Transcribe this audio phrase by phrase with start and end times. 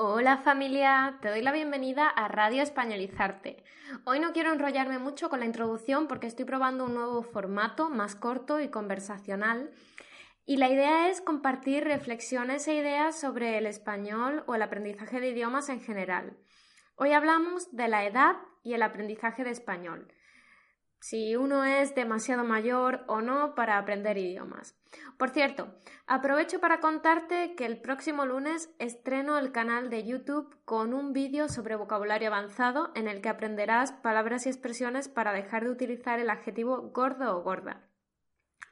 [0.00, 3.64] Hola familia, te doy la bienvenida a Radio Españolizarte.
[4.04, 8.14] Hoy no quiero enrollarme mucho con la introducción porque estoy probando un nuevo formato más
[8.14, 9.72] corto y conversacional
[10.46, 15.30] y la idea es compartir reflexiones e ideas sobre el español o el aprendizaje de
[15.30, 16.38] idiomas en general.
[16.94, 20.06] Hoy hablamos de la edad y el aprendizaje de español
[21.00, 24.74] si uno es demasiado mayor o no para aprender idiomas.
[25.16, 25.74] Por cierto,
[26.06, 31.48] aprovecho para contarte que el próximo lunes estreno el canal de YouTube con un vídeo
[31.48, 36.30] sobre vocabulario avanzado en el que aprenderás palabras y expresiones para dejar de utilizar el
[36.30, 37.88] adjetivo gordo o gorda.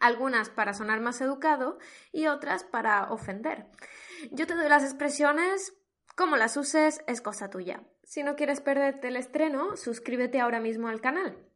[0.00, 1.78] Algunas para sonar más educado
[2.12, 3.66] y otras para ofender.
[4.30, 5.74] Yo te doy las expresiones,
[6.14, 7.82] como las uses es cosa tuya.
[8.02, 11.46] Si no quieres perderte el estreno, suscríbete ahora mismo al canal.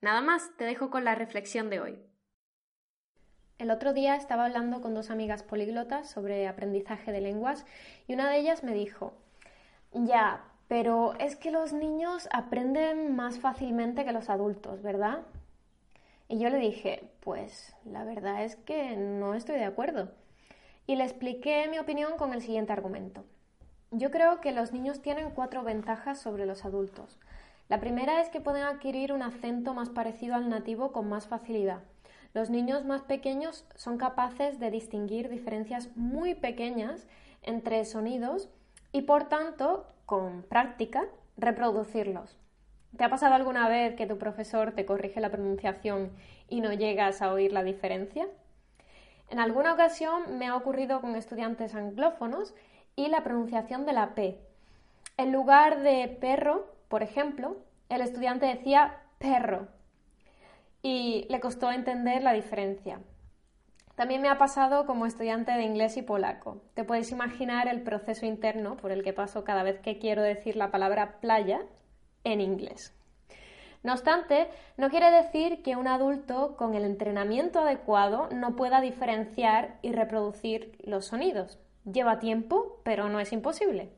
[0.00, 1.98] Nada más, te dejo con la reflexión de hoy.
[3.58, 7.66] El otro día estaba hablando con dos amigas políglotas sobre aprendizaje de lenguas
[8.06, 9.12] y una de ellas me dijo,
[9.92, 15.22] ya, pero es que los niños aprenden más fácilmente que los adultos, ¿verdad?
[16.28, 20.12] Y yo le dije, pues la verdad es que no estoy de acuerdo.
[20.86, 23.24] Y le expliqué mi opinión con el siguiente argumento.
[23.90, 27.18] Yo creo que los niños tienen cuatro ventajas sobre los adultos.
[27.68, 31.80] La primera es que pueden adquirir un acento más parecido al nativo con más facilidad.
[32.32, 37.06] Los niños más pequeños son capaces de distinguir diferencias muy pequeñas
[37.42, 38.48] entre sonidos
[38.90, 41.04] y por tanto, con práctica,
[41.36, 42.38] reproducirlos.
[42.96, 46.10] ¿Te ha pasado alguna vez que tu profesor te corrige la pronunciación
[46.48, 48.26] y no llegas a oír la diferencia?
[49.28, 52.54] En alguna ocasión me ha ocurrido con estudiantes anglófonos
[52.96, 54.38] y la pronunciación de la P.
[55.18, 57.58] En lugar de perro, por ejemplo,
[57.88, 59.68] el estudiante decía perro
[60.82, 63.00] y le costó entender la diferencia.
[63.94, 66.62] También me ha pasado como estudiante de inglés y polaco.
[66.74, 70.54] Te puedes imaginar el proceso interno por el que paso cada vez que quiero decir
[70.54, 71.62] la palabra playa
[72.22, 72.94] en inglés.
[73.82, 79.78] No obstante, no quiere decir que un adulto con el entrenamiento adecuado no pueda diferenciar
[79.82, 81.58] y reproducir los sonidos.
[81.84, 83.97] Lleva tiempo, pero no es imposible.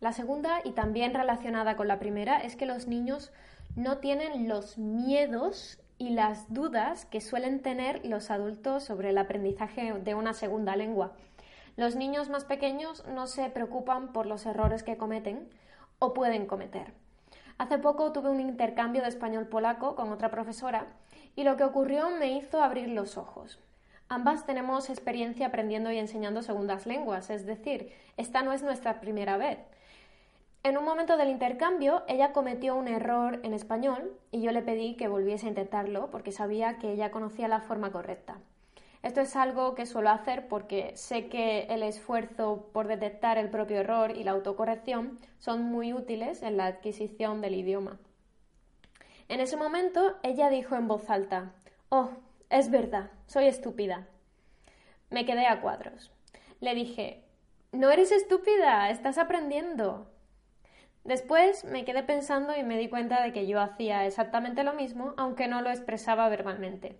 [0.00, 3.32] La segunda, y también relacionada con la primera, es que los niños
[3.74, 9.92] no tienen los miedos y las dudas que suelen tener los adultos sobre el aprendizaje
[9.92, 11.12] de una segunda lengua.
[11.76, 15.48] Los niños más pequeños no se preocupan por los errores que cometen
[15.98, 16.92] o pueden cometer.
[17.58, 20.86] Hace poco tuve un intercambio de español-polaco con otra profesora
[21.34, 23.58] y lo que ocurrió me hizo abrir los ojos.
[24.08, 29.36] Ambas tenemos experiencia aprendiendo y enseñando segundas lenguas, es decir, esta no es nuestra primera
[29.36, 29.58] vez.
[30.68, 34.96] En un momento del intercambio, ella cometió un error en español y yo le pedí
[34.96, 38.36] que volviese a intentarlo porque sabía que ella conocía la forma correcta.
[39.02, 43.78] Esto es algo que suelo hacer porque sé que el esfuerzo por detectar el propio
[43.78, 47.98] error y la autocorrección son muy útiles en la adquisición del idioma.
[49.28, 51.52] En ese momento, ella dijo en voz alta,
[51.88, 52.10] Oh,
[52.50, 54.06] es verdad, soy estúpida.
[55.08, 56.12] Me quedé a cuadros.
[56.60, 57.24] Le dije,
[57.72, 60.08] No eres estúpida, estás aprendiendo.
[61.08, 65.14] Después me quedé pensando y me di cuenta de que yo hacía exactamente lo mismo,
[65.16, 66.98] aunque no lo expresaba verbalmente.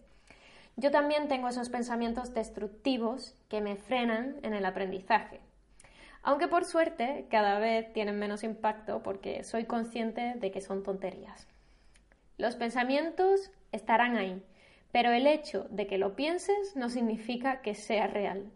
[0.76, 5.40] Yo también tengo esos pensamientos destructivos que me frenan en el aprendizaje.
[6.22, 11.46] Aunque por suerte cada vez tienen menos impacto porque soy consciente de que son tonterías.
[12.38, 14.42] Los pensamientos estarán ahí,
[14.90, 18.50] pero el hecho de que lo pienses no significa que sea real.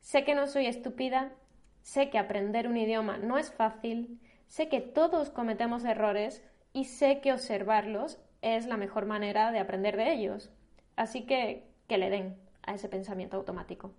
[0.00, 1.30] Sé que no soy estúpida,
[1.82, 4.18] sé que aprender un idioma no es fácil,
[4.48, 6.42] Sé que todos cometemos errores
[6.72, 10.50] y sé que observarlos es la mejor manera de aprender de ellos.
[10.96, 13.92] Así que que le den a ese pensamiento automático.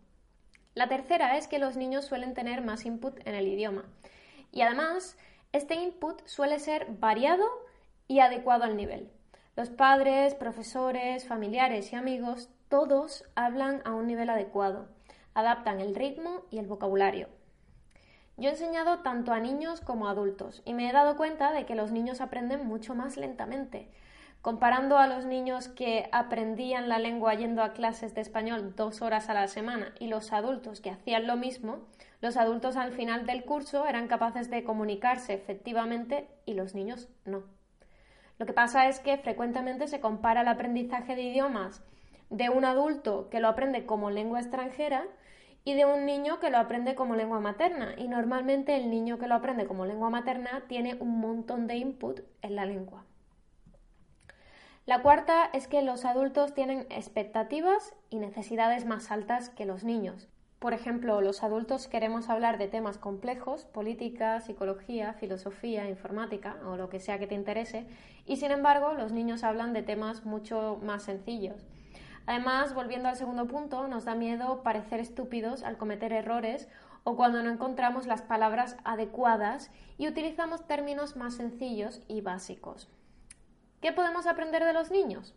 [0.73, 3.85] La tercera es que los niños suelen tener más input en el idioma.
[4.51, 5.17] Y además,
[5.51, 7.45] este input suele ser variado
[8.07, 9.09] y adecuado al nivel.
[9.55, 14.87] Los padres, profesores, familiares y amigos, todos hablan a un nivel adecuado,
[15.33, 17.27] adaptan el ritmo y el vocabulario.
[18.39, 21.65] Yo he enseñado tanto a niños como a adultos y me he dado cuenta de
[21.65, 23.89] que los niños aprenden mucho más lentamente.
[24.43, 29.29] Comparando a los niños que aprendían la lengua yendo a clases de español dos horas
[29.29, 31.79] a la semana y los adultos que hacían lo mismo,
[32.21, 37.41] los adultos al final del curso eran capaces de comunicarse efectivamente y los niños no.
[38.37, 41.81] Lo que pasa es que frecuentemente se compara el aprendizaje de idiomas
[42.29, 45.07] de un adulto que lo aprende como lengua extranjera
[45.67, 47.93] y de un niño que lo aprende como lengua materna.
[47.97, 52.21] Y normalmente el niño que lo aprende como lengua materna tiene un montón de input
[52.41, 53.03] en la lengua.
[54.85, 60.29] La cuarta es que los adultos tienen expectativas y necesidades más altas que los niños.
[60.59, 66.87] Por ejemplo, los adultos queremos hablar de temas complejos, política, psicología, filosofía, informática o lo
[66.87, 67.85] que sea que te interese,
[68.25, 71.67] y sin embargo los niños hablan de temas mucho más sencillos.
[72.27, 76.67] Además, volviendo al segundo punto, nos da miedo parecer estúpidos al cometer errores
[77.05, 82.89] o cuando no encontramos las palabras adecuadas y utilizamos términos más sencillos y básicos.
[83.79, 85.33] ¿Qué podemos aprender de los niños?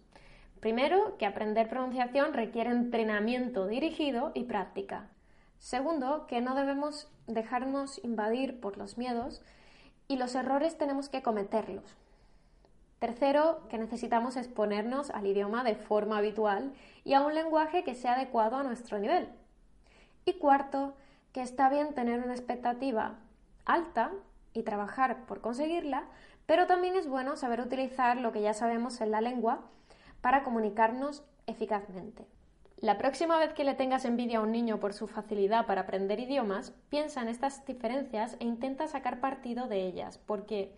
[0.58, 5.08] Primero, que aprender pronunciación requiere entrenamiento dirigido y práctica.
[5.60, 9.42] Segundo, que no debemos dejarnos invadir por los miedos
[10.08, 11.96] y los errores tenemos que cometerlos.
[13.00, 18.12] Tercero, que necesitamos exponernos al idioma de forma habitual y a un lenguaje que sea
[18.12, 19.26] adecuado a nuestro nivel.
[20.26, 20.94] Y cuarto,
[21.32, 23.14] que está bien tener una expectativa
[23.64, 24.12] alta
[24.52, 26.04] y trabajar por conseguirla,
[26.44, 29.62] pero también es bueno saber utilizar lo que ya sabemos en la lengua
[30.20, 32.26] para comunicarnos eficazmente.
[32.80, 36.20] La próxima vez que le tengas envidia a un niño por su facilidad para aprender
[36.20, 40.74] idiomas, piensa en estas diferencias e intenta sacar partido de ellas, porque,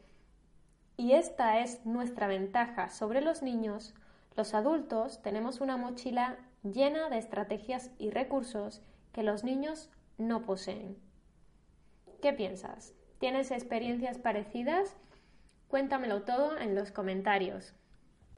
[0.96, 3.94] y esta es nuestra ventaja sobre los niños,
[4.36, 10.96] los adultos tenemos una mochila llena de estrategias y recursos que los niños no poseen.
[12.22, 12.94] ¿Qué piensas?
[13.18, 14.96] ¿Tienes experiencias parecidas?
[15.68, 17.74] Cuéntamelo todo en los comentarios.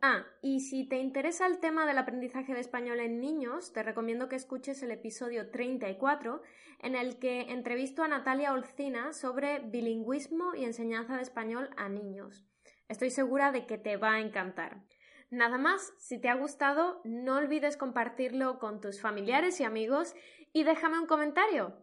[0.07, 4.29] Ah, y si te interesa el tema del aprendizaje de español en niños, te recomiendo
[4.29, 6.43] que escuches el episodio 34,
[6.81, 12.45] en el que entrevisto a Natalia Olcina sobre bilingüismo y enseñanza de español a niños.
[12.87, 14.85] Estoy segura de que te va a encantar.
[15.31, 20.15] Nada más, si te ha gustado, no olvides compartirlo con tus familiares y amigos
[20.53, 21.79] y déjame un comentario.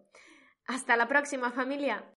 [0.68, 2.06] Hasta la próxima familia.